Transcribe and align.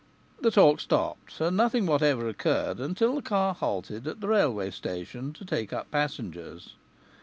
The 0.39 0.49
talk 0.49 0.79
stopped, 0.79 1.39
and 1.39 1.55
nothing 1.55 1.85
whatever 1.85 2.27
occurred 2.27 2.79
until 2.79 3.13
the 3.13 3.21
car 3.21 3.53
halted 3.53 4.07
at 4.07 4.19
the 4.19 4.27
railway 4.27 4.71
station 4.71 5.31
to 5.33 5.45
take 5.45 5.71
up 5.71 5.91
passengers. 5.91 6.73